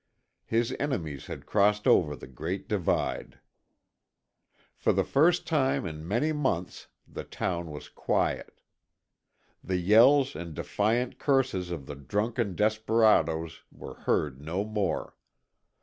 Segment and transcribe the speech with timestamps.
[0.47, 3.37] His enemies had crossed over the great divide.
[4.75, 8.61] For the first time in many months the town was quiet.
[9.63, 15.15] The yells and defiant curses of the drunken desperadoes were heard no more.